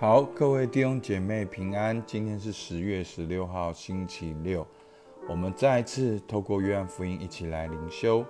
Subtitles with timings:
[0.00, 2.02] 好，各位弟兄姐妹平安。
[2.06, 4.66] 今天是十月十六号，星期六。
[5.28, 8.24] 我们再一次透过约翰福音一起来灵修，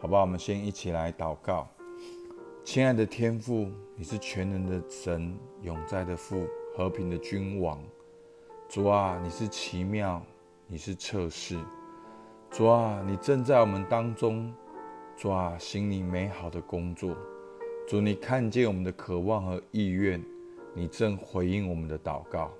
[0.00, 0.22] 好不好？
[0.22, 1.68] 我们先一起来祷告。
[2.64, 6.44] 亲爱的天父，你是全能的神，永在的父，
[6.76, 7.80] 和平的君王。
[8.68, 10.20] 主啊，你是奇妙，
[10.66, 11.56] 你是测试。
[12.50, 14.52] 主啊，你正在我们当中。
[15.16, 17.16] 主啊，心里美好的工作。
[17.86, 20.20] 主，你看见我们的渴望和意愿，
[20.74, 22.50] 你正回应我们的祷告。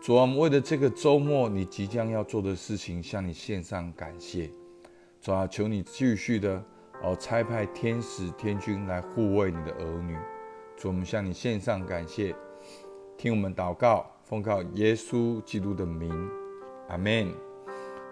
[0.00, 4.50] 主啊，我们为了这个周末你即将要做的事情，向你献上感谢。
[5.20, 6.62] 主啊，求你继续的
[7.02, 10.16] 哦差派天使天军来护卫你的儿女。
[10.76, 12.34] 主，我们向你献上感谢，
[13.16, 16.12] 听我们祷告，奉靠耶稣基督的名，
[16.88, 17.32] 阿门。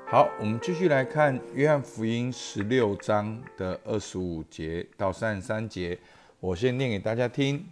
[0.06, 5.98] 好，我们继续来看约翰福音十六章的二十五节到三十三节。
[6.41, 7.64] 我先念给大家听。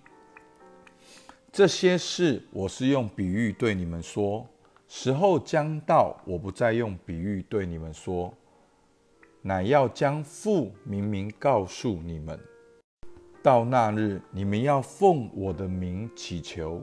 [1.53, 4.47] 这些事我是用比喻对你们说，
[4.89, 8.33] 时候将到，我不再用比喻对你们说，
[9.43, 12.41] 乃要将父明明告诉你们。
[13.43, 16.83] 到那日，你们要奉我的名祈求。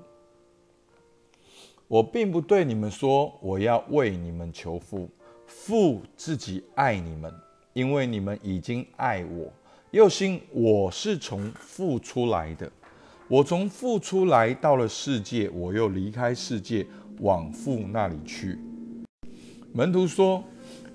[1.88, 5.10] 我并不对你们说，我要为你们求父，
[5.48, 7.34] 父自己爱你们，
[7.74, 9.52] 因为你们已经爱我。
[9.90, 12.72] 又信我是从父出来的，
[13.30, 16.84] 我从父出来到了世界，我又离开世界
[17.20, 18.58] 往父那里去。
[19.72, 20.44] 门徒说：“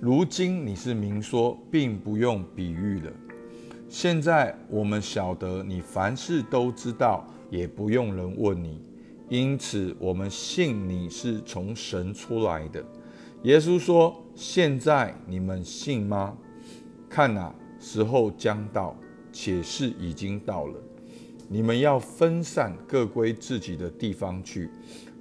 [0.00, 3.12] 如今你是明说，并不用比喻了。
[3.88, 8.82] 现在我们晓得你凡事都知道，也不用人问你，
[9.28, 12.84] 因此我们信你是从神出来的。”
[13.44, 16.36] 耶稣说：“现在你们信吗？
[17.08, 18.96] 看哪！”时候将到，
[19.32, 20.74] 且是已经到了。
[21.48, 24.70] 你们要分散，各归自己的地方去，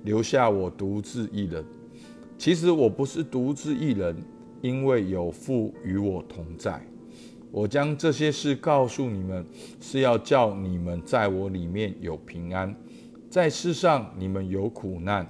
[0.04, 1.64] 留下我独自一人。
[2.38, 4.16] 其实我不是独自一人，
[4.62, 6.82] 因为有父与我同在。
[7.52, 9.46] 我将这些事告诉你们，
[9.80, 12.76] 是要叫你们在我里面有平安。
[13.30, 15.28] 在世上你们有苦难，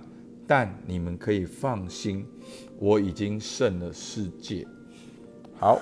[0.48, 2.26] 但你们可以放心，
[2.80, 4.66] 我已经胜了世界。
[5.56, 5.82] 好。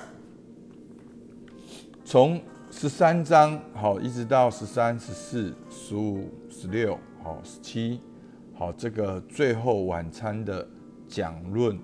[2.03, 2.41] 从
[2.71, 7.99] 十三章好，一直到十三、十四、十五、十六、好、十七，
[8.55, 10.65] 好，这个最后晚餐的
[11.05, 11.77] 讲论，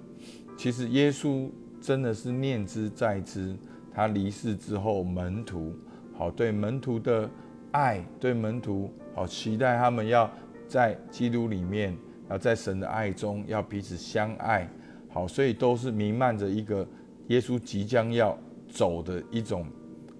[0.57, 1.49] 其实耶稣
[1.81, 3.55] 真的是念之在之。
[3.93, 5.75] 他离世之后，门徒
[6.15, 7.29] 好对门徒的
[7.71, 10.31] 爱，对门徒好期待他们要
[10.67, 11.95] 在基督里面，
[12.29, 14.67] 要在神的爱中，要彼此相爱，
[15.09, 16.87] 好，所以都是弥漫着一个
[17.27, 18.35] 耶稣即将要
[18.69, 19.65] 走的一种。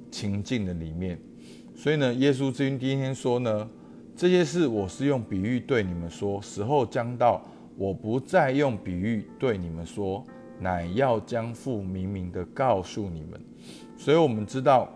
[0.10, 1.20] 情境的里面，
[1.76, 3.70] 所以呢，耶稣之君第一天说呢，
[4.16, 7.44] 这些事我是用比喻对你们说，时候将到，
[7.78, 10.26] 我不再用比喻对你们说，
[10.60, 13.40] 乃要将父明明的告诉你们。
[13.96, 14.90] 所以我们知道，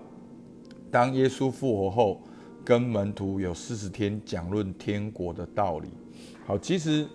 [0.90, 2.22] 当耶稣复活后，
[2.64, 5.90] 跟门徒有四十天讲论天国的道理。
[6.46, 7.08] 好，其实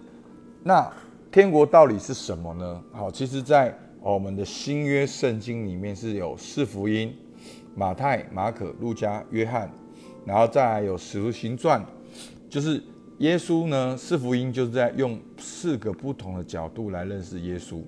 [0.62, 0.92] 那
[1.30, 2.82] 天国道理是什么呢？
[2.92, 7.12] 好，其实在我们的新约圣经里面是有四福音。
[7.74, 9.70] 马太、马可、路加、约翰，
[10.24, 11.84] 然后再来有使徒行传，
[12.48, 12.82] 就是
[13.18, 17.82] 耶稣呢，四福音就是在用四个不同的角度来认识耶稣。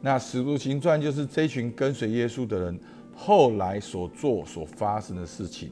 [0.00, 2.80] 那使徒行传就是这群跟随耶稣的人
[3.14, 5.70] 后来所做所发生的事情，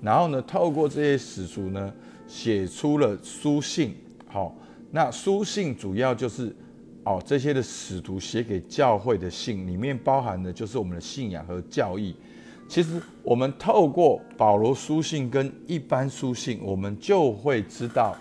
[0.00, 1.92] 然后呢，透过这些史书呢，
[2.26, 3.94] 写出了书信。
[4.26, 4.54] 好，
[4.90, 6.54] 那书信主要就是
[7.04, 12.14] 哦，这些的使徒写给教会的信，里面包含的就是我们的信仰和教义。
[12.68, 18.16] 其实，我们透过保罗书信跟一般书信，我们就会知道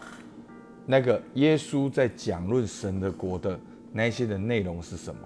[0.86, 3.60] 那个耶稣在讲论神的国的
[3.92, 5.20] 那些的内容是什么。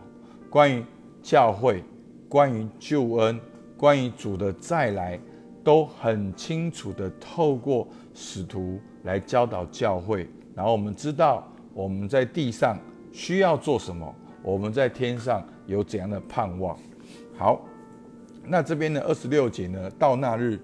[0.50, 0.84] 关于
[1.22, 1.84] 教会，
[2.30, 3.38] 关于救恩，
[3.78, 5.20] 关于主的再来，
[5.66, 10.28] 都很清楚的透过使徒来教导教会。
[10.56, 12.80] 然后我们知道我们在地上
[13.12, 16.76] 需要做什么，我们在天上有怎样的盼望。
[17.38, 17.62] 好。
[18.46, 19.90] 那这边的二十六节呢？
[20.00, 20.60] 到那日，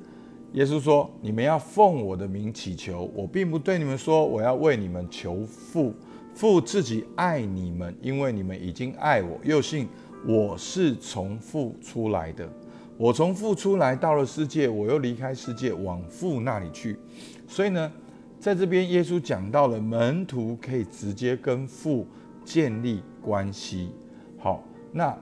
[0.54, 3.12] 耶稣说：“你们要奉我的名祈求。
[3.13, 5.94] 我并不对你们说，我要为你们求父。
[6.33, 9.88] 父自己爱你们，因为你们已经爱我，又信
[10.25, 12.50] 我是从父出来的。
[12.98, 16.98] 我从父出来到了世界，我又离开世界往父那里去。
[17.48, 17.92] 所以呢，
[18.39, 22.07] 在这边耶稣讲到了门徒可以直接跟父
[22.44, 23.92] 建立关系。
[24.39, 25.16] 好，那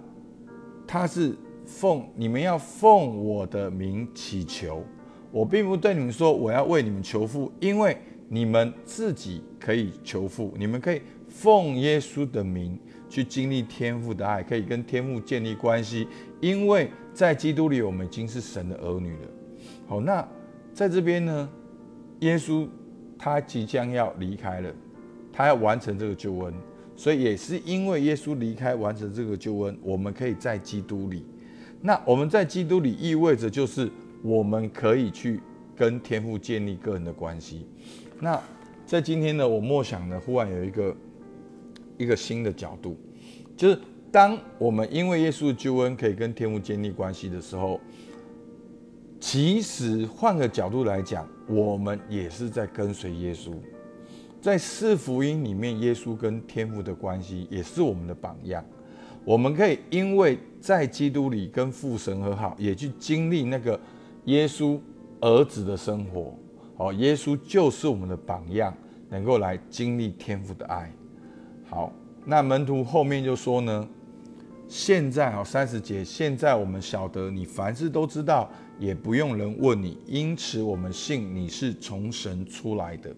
[0.87, 1.35] 他是。
[1.73, 4.83] 奉你们要奉我的名祈求，
[5.31, 7.97] 我并不对你们说我要为你们求父，因为
[8.29, 12.77] 你们自己可以求父，你们可以奉耶稣的名
[13.09, 16.07] 去经历天父的爱，可以跟天父建立关系，
[16.39, 19.27] 因为在基督里我们已经是神的儿女了。
[19.87, 20.25] 好，那
[20.73, 21.49] 在这边呢，
[22.19, 22.67] 耶稣
[23.17, 24.71] 他即将要离开了，
[25.33, 26.53] 他要完成这个救恩，
[26.95, 31.25] 所以也是因为耶稣离开完成这个救恩，我们可以在基督里。
[31.85, 33.91] 那我们在基督里意味着就是
[34.23, 35.41] 我们可以去
[35.75, 37.67] 跟天父建立个人的关系。
[38.21, 38.41] 那
[38.85, 40.95] 在今天呢，我默想呢，忽然有一个
[41.97, 42.95] 一个新的角度，
[43.57, 43.77] 就是
[44.09, 47.81] 当我们因为耶稣的救恩可以跟天父建立关系的时候，
[49.19, 53.51] 其实换个角度来讲，我们也是在跟随耶稣。
[54.41, 58.63] 在四福音里面，耶稣跟天父的关系也是我们的榜样。
[59.25, 63.79] 我们可以因为在基督里跟父神和好，也去经历那个
[64.25, 64.79] 耶稣
[65.21, 66.37] 儿子的生活。
[66.75, 68.75] 好，耶稣就是我们的榜样，
[69.09, 70.91] 能够来经历天父的爱。
[71.69, 71.93] 好，
[72.25, 73.87] 那门徒后面就说呢，
[74.67, 78.49] 现在啊三十节，现在我们晓得你凡事都知道，
[78.79, 83.13] 也不用人问你，因此我们信你是从神出来的。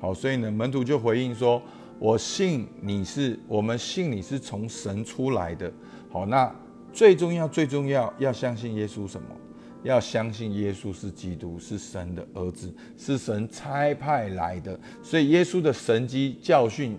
[0.00, 1.60] 好，所以呢，门徒就回应说
[1.98, 5.72] ：“我信你是，我们信你是从神出来的。”
[6.10, 6.54] 好，那
[6.92, 9.28] 最重要、最重要要相信耶稣什么？
[9.82, 14.78] 要相信耶稣是基督，是神的儿子，是神差派来的。
[15.02, 16.96] 所以耶稣的神迹教训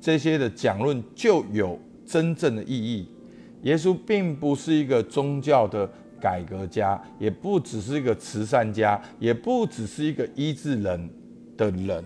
[0.00, 1.76] 这些的讲论就有
[2.06, 3.08] 真正的意义。
[3.62, 5.90] 耶稣并不是一个宗教的
[6.20, 11.10] 改革家，也不只是一个慈善家，也不只是一个医治人
[11.56, 12.04] 的人。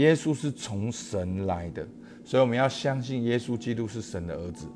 [0.00, 1.86] 耶稣是从神来的，
[2.24, 4.66] 所以我们要相信耶稣基督是神的儿子。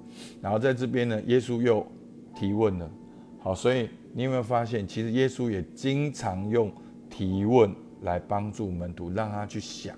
[0.40, 1.86] 然后在这边呢，耶稣又
[2.34, 2.90] 提问了。
[3.40, 3.88] 好，所以。
[4.16, 6.70] 你有没有发现，其实耶稣也经常用
[7.10, 7.68] 提问
[8.02, 9.92] 来帮助门徒，让他去想。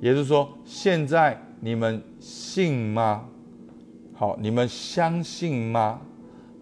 [0.00, 3.28] 也就是说，现在你们信吗？
[4.14, 6.00] 好，你们相信吗？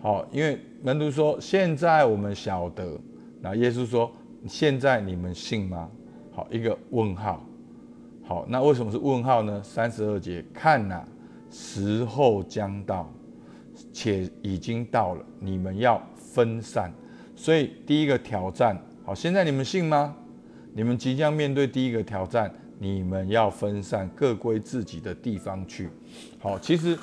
[0.01, 2.99] 好，因为门徒说现在我们晓得，
[3.41, 4.11] 那耶稣说
[4.49, 5.89] 现在你们信吗？
[6.33, 7.47] 好，一个问号。
[8.29, 9.61] 好，那为什么是问号呢？
[9.65, 11.03] 三十二节，看呐，
[11.51, 13.11] 时候将到，
[13.91, 16.01] 且已经到了，你们要。
[16.31, 16.93] 分散，
[17.35, 20.15] 所以第一个挑战，好，现在你们信吗？
[20.73, 25.89] 你们即将面对第一个挑战，你们要分散，各归自己的地方去。
[26.39, 26.97] 好，其实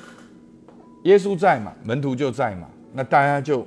[1.02, 3.66] 耶稣在嘛，门徒就在嘛，那大家就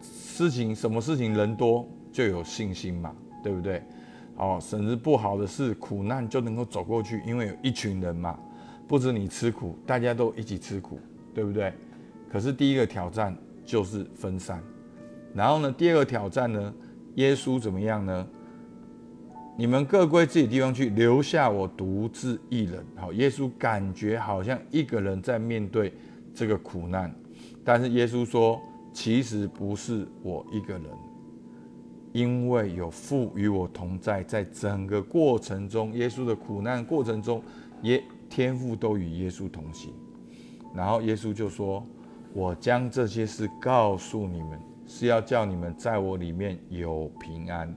[0.00, 3.12] 事情什么事情人多就有信心嘛，
[3.42, 3.82] 对不对？
[4.36, 8.38] 哦，甚至不好的事、苦难就能够走过去，因为有一群人嘛，
[8.88, 10.98] 不止你吃苦，大家都一起吃苦，
[11.32, 11.72] 对不对？
[12.30, 14.62] 可是第一个挑战就是分散。
[15.34, 15.72] 然后呢？
[15.72, 16.72] 第二个挑战呢？
[17.16, 18.26] 耶稣怎么样呢？
[19.56, 22.84] 你们各归自己地方去，留下我独自一人。
[22.96, 25.92] 好，耶稣感觉好像一个人在面对
[26.34, 27.14] 这个苦难，
[27.64, 28.60] 但是耶稣说，
[28.92, 30.84] 其实不是我一个人，
[32.14, 37.42] 因为有父与我同在，在整个过程中，耶稣的苦难过程中，
[37.82, 38.00] 耶
[38.30, 39.92] 天父都与耶稣同行。
[40.72, 41.84] 然后耶稣就说
[42.32, 47.74] ：“我将这些事告诉你们。”是要叫你们在我里面有平安，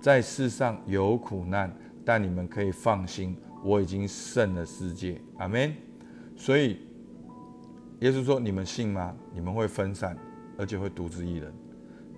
[0.00, 1.70] 在世上有苦难，
[2.04, 5.20] 但你们可以放心，我已经胜了世界。
[5.38, 5.74] 阿门。
[6.36, 6.78] 所以，
[7.98, 9.12] 耶稣说：“你们信吗？
[9.34, 10.16] 你们会分散，
[10.56, 11.52] 而且会独自一人。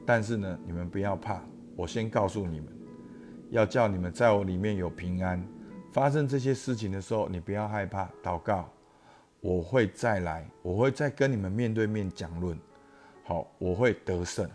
[0.09, 1.38] 但是呢，你们不要怕。
[1.77, 2.73] 我先告诉你们，
[3.50, 5.47] 要叫你们在我里面有平安。
[5.93, 8.73] 发生这些事情的时候，你不要害怕，祷告，
[9.43, 12.59] 我会再来，我会再跟你们面对面讲论。”
[13.23, 14.49] 好，我会得胜，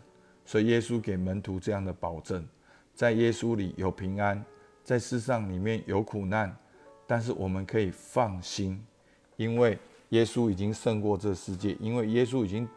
[0.44, 2.44] 所以耶稣给门徒这样的保证，
[2.96, 4.44] 在耶稣里有平安，
[4.84, 6.52] 在世上里面有苦难，
[7.06, 8.84] 但是我们可以放心，
[9.36, 9.78] 因为
[10.10, 12.68] 耶稣已经胜过这世界，因为耶稣已经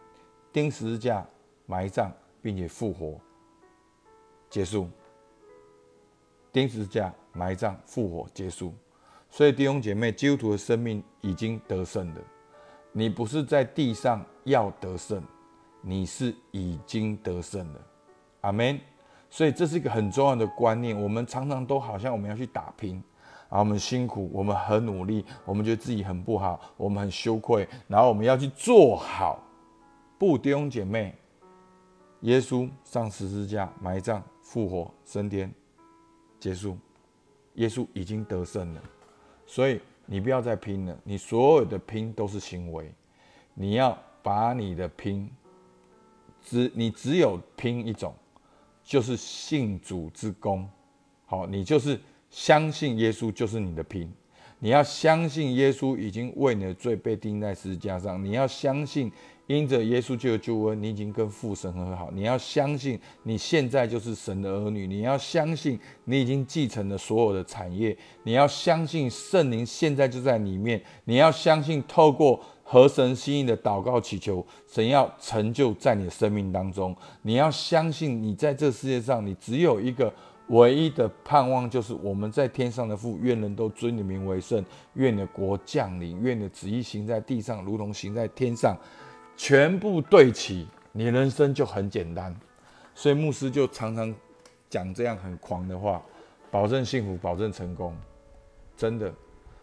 [0.53, 1.27] 钉十字架、
[1.65, 2.13] 埋葬，
[2.47, 3.21] 并且复活，
[4.49, 4.89] 结束。
[6.53, 8.73] 钉十字架、埋葬、复活，结束。
[9.29, 12.21] 所以弟兄姐妹，基督徒的生命已经得胜了。
[12.93, 15.21] 你不是在地上要得胜。
[15.81, 17.81] 你是已经得胜了，
[18.43, 18.79] 阿门。
[19.29, 20.97] 所以这是一个很重要的观念。
[21.03, 23.03] 我们常常都好像我们要去打拼，
[23.49, 29.43] 啊，我们辛苦，我们很努力，我们觉得自己很不好，我们很羞愧，然后我们要去做好。
[30.17, 31.13] 不，弟兄姐妹，
[32.27, 35.49] 耶稣上十字架、埋葬、复活、升天，
[36.41, 36.77] 结束。
[37.55, 38.83] 耶稣已经得胜了，
[39.47, 40.99] 所以你不要再拼了。
[41.05, 42.93] 你所有的拼都是行为，
[43.55, 45.31] 你要把你的拼。
[46.43, 48.13] 只你只有拼一种，
[48.83, 50.69] 就是信主之功，
[51.27, 54.13] 好，你就是相信耶稣就是你的拼。
[54.59, 58.23] 你要相信耶稣已经为你的罪被钉在十字架上。
[58.25, 59.13] 你要相信，
[59.47, 62.11] 因着耶稣就有救恩，你已经跟父神和好。
[62.13, 64.87] 你要相信，你现在就是神的儿女。
[64.87, 67.97] 你要相信，你已经继承了所有的产业。
[68.25, 70.83] 你要相信，圣灵现在就在里面。
[71.05, 76.97] 你要相信，透过合神心意的祷告祈求，神要成就在你的生命当中。
[77.23, 80.13] 你要相信，你在这世界上，你只有一个。
[80.51, 88.77] 唯一的盼望就是我们在天上的父，愿人都尊你名为圣，愿你的国降临，愿你的旨意行在地上，如同行在天上，
[89.37, 92.35] 全部对齐，你人生就很简单。
[92.95, 94.15] 所以牧师就常常
[94.71, 96.03] 讲这样很狂的话，
[96.51, 97.95] 保证幸福，保证成功，
[98.77, 99.13] 真的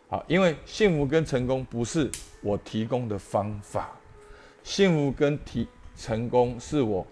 [0.07, 2.09] 好，因为幸福跟成功不是
[2.41, 3.89] 我提供的方法，
[4.63, 7.05] 幸福跟提成功是我。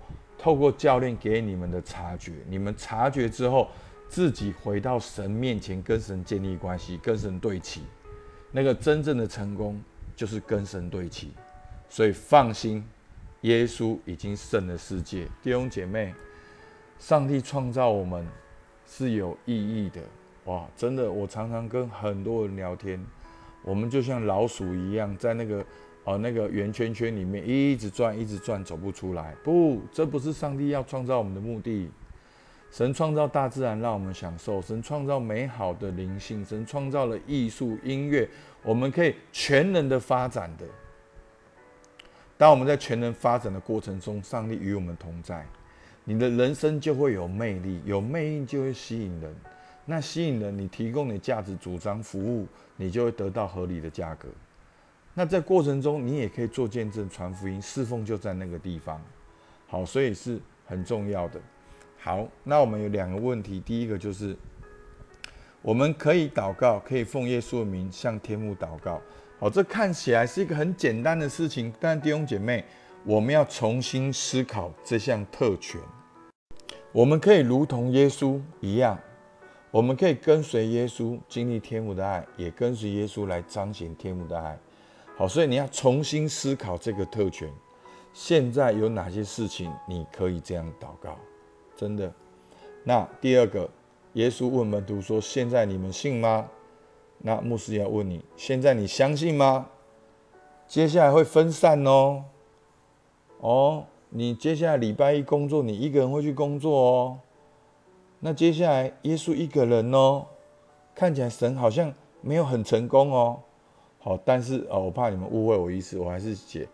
[0.43, 3.67] 透过教练给你们的察觉，你们察觉之后，
[4.09, 7.83] 自己回到神面前，跟神建立关系，跟神对齐。
[8.51, 9.79] 那个真正的成功
[10.15, 11.31] 就是跟神对齐。
[11.91, 12.81] 所以放心，
[13.41, 15.27] 耶稣已经胜了世界。
[15.43, 16.15] 弟兄姐妹，
[16.97, 18.25] 上帝创造我们
[18.87, 20.01] 是有意义的。
[20.45, 22.97] 哇，真的，我常常跟很多人聊天，
[23.61, 25.63] 我们就像老鼠一样，在那个。
[26.03, 29.35] 哦，那个圆圈圈里面一直转，一直转，走不出来。
[29.43, 31.91] 不，这不是上帝要创造我们的目的。
[32.71, 38.27] 神创造大自然让我们享受，神创造美好的灵性，神创造了艺术、音乐，
[38.63, 40.65] 我们可以全能的发展的。
[42.41, 45.45] 当我们在全能发展的过程中，上帝与我们同在，
[46.03, 49.31] 你的人生就会有魅力，有魅力就会吸引人。
[49.85, 54.27] 那吸引人，你提供你价值主张服务，你就会得到合理的价格。
[55.13, 58.99] 那在过程中，你也可以做见证、传福音、侍奉，就在那个地方。
[59.67, 61.39] 好，所以是很重要的。
[61.99, 64.35] 好，那我们有两个问题，第一个就是，
[65.61, 68.99] 我们可以祷告，可以奉耶稣的名向天父祷告。
[69.41, 72.63] 好，这看起来是一个很简单的事情，但弟兄姐妹，
[73.03, 75.81] 我们要重新思考这项特权。
[76.91, 78.95] 我们可以如同耶稣一样，
[79.71, 84.55] 我们可以跟随耶稣经历天父的爱，也跟随耶稣来彰显天父的爱。
[85.17, 87.51] 好，所以你要重新思考这个特权。
[88.13, 91.17] 现在有哪些事情你可以这样祷告？
[91.75, 92.13] 真的。
[92.83, 93.67] 那第二个，
[94.13, 96.47] 耶稣问门徒说：“现在你们信吗？”
[97.23, 99.69] 那牧师要问你：现在你相信吗？
[100.67, 102.25] 接下来会分散哦。
[103.39, 107.19] 哦，你接下来礼拜一工作，你一个人会去工作哦。
[108.19, 110.25] 那接下来耶稣一个人哦，
[110.95, 113.39] 看起来神好像没有很成功哦。
[113.99, 116.67] 好，但是哦，我怕你们误会我意思，我还是写，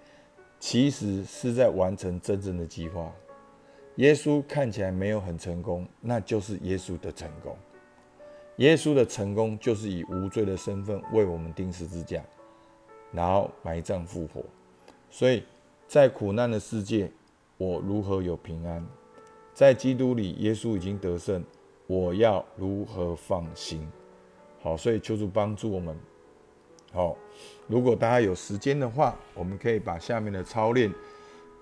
[0.60, 3.12] 其实是在完成真正的计划。
[3.96, 7.56] 耶稣看起来没有很成功，那就是耶稣的成功。
[8.58, 12.24] 耶稣的成功就是以无罪的身份为我们钉十字架，
[13.12, 14.44] 然后埋葬复活。
[15.10, 15.44] 所以
[15.88, 17.12] 在苦难的世界，
[17.58, 18.86] 我如何有平安？
[19.54, 21.44] 在基督里，耶稣已经得胜，
[21.86, 23.88] 我要如何放心？
[24.62, 25.96] 好，所以求主帮助我们。
[26.92, 27.16] 好，
[27.68, 30.92] 如果大家有时间的话，我们可以把下面的操练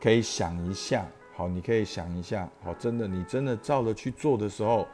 [0.01, 1.05] 可以想一下。
[1.35, 2.49] 好，你可以想一下。
[2.63, 4.87] 好，真的，你真的照着去做的时候，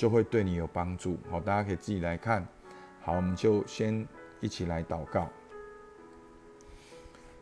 [0.00, 1.18] 就会对你有帮助。
[1.30, 2.48] 好，大家可以自己来看。
[3.02, 4.08] 好，我们就先
[4.40, 5.28] 一起来祷告。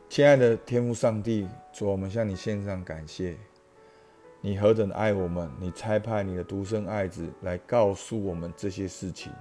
[0.08, 3.36] 亲爱的天父上帝，主，我们向你献上感谢。
[4.40, 9.32] 你何等爱我们，你差派你的独生爱子来告诉我们这些事情。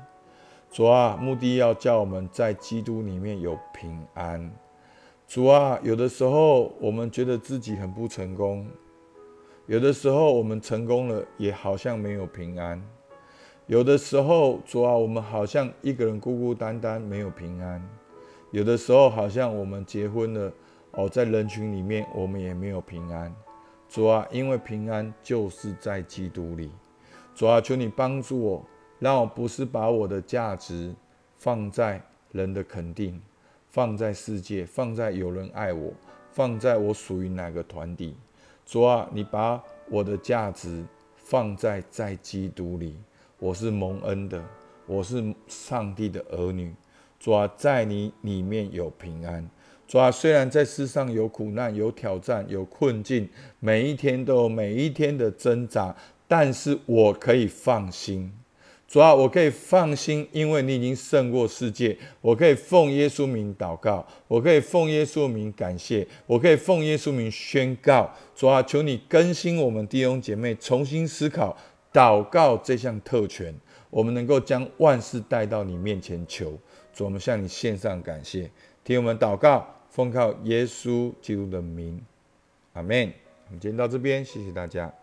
[0.69, 4.47] 主啊，目的要叫我们在基督里面有平安。
[5.27, 8.69] 主啊，有的时候我们觉得自己很不成功，
[9.65, 12.79] 有的时候我们成功了，也好像没有平安。
[13.67, 17.81] 有的时候，主啊，我们好像一个人孤孤单单，没有平安。
[18.51, 20.53] 有的时候，好像我们结婚了，
[20.91, 23.35] 哦，在人群里面，我们也没有平安。
[23.89, 26.71] 主啊，因为平安就是在基督里。
[27.35, 28.65] 主啊，求你帮助我。
[28.99, 30.95] 让我不是把我的价值
[31.37, 33.21] 放在人的肯定，
[33.69, 35.93] 放在世界，放在有人爱我，
[36.31, 38.15] 放在我属于哪个团体。
[38.65, 40.83] 主啊，你把我的价值
[41.15, 42.97] 放在在基督里，
[43.39, 44.43] 我是蒙恩的，
[44.87, 46.73] 我是上帝的儿女。
[47.19, 49.47] 主啊，在你里面有平安。
[49.87, 53.29] 主啊，虽然在世上有苦难、有挑战、有困境，
[53.59, 55.95] 每一天都有每一天的挣扎，
[56.27, 58.33] 但是我可以放心。
[58.87, 61.95] 主啊，我可以放心，因为你已经胜过世界。
[62.21, 68.11] 我可以奉耶稣名祷告，我可以奉耶稣名感谢，我可以奉耶稣名宣告。
[68.35, 71.55] 主啊，求你更新我们弟兄姐妹，重新思考
[71.91, 73.53] 祷告这项特权。
[73.89, 76.57] 我们能够将万事带到你面前求。
[76.93, 78.49] 主，我们向你献上感谢，
[78.83, 82.03] 听我们祷告，奉靠耶稣基督的名，
[82.73, 83.13] 阿门。
[83.47, 84.93] 我们今天到这边，谢谢大家。